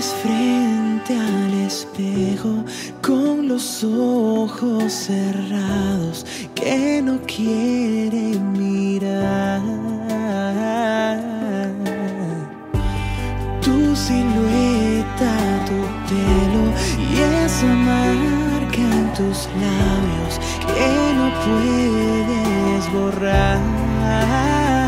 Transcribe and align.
Vives 0.00 0.14
frente 0.22 1.14
al 1.14 1.52
espejo 1.66 2.64
con 3.02 3.48
los 3.48 3.84
ojos 3.84 4.90
cerrados 4.90 6.24
que 6.54 7.02
no 7.02 7.20
quieren 7.26 8.52
mirar. 8.52 9.60
Tu 13.60 13.94
silueta, 13.94 15.36
tu 15.66 15.78
pelo 16.08 16.64
y 16.96 17.20
esa 17.44 17.66
marca 17.66 18.80
en 18.80 19.12
tus 19.12 19.48
labios 19.60 20.40
que 20.66 20.92
no 21.14 21.26
puedes 21.44 22.90
borrar. 22.90 24.79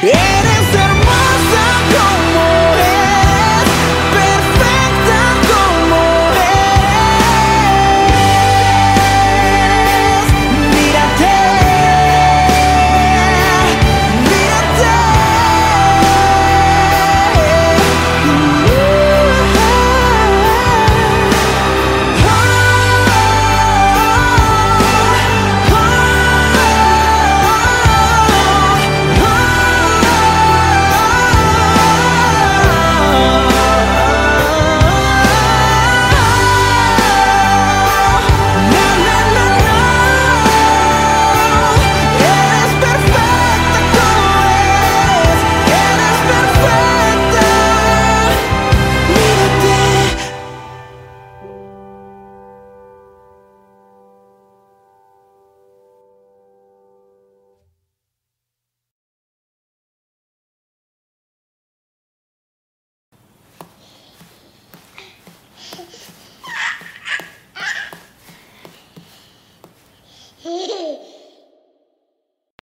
Yeah! 0.00 0.37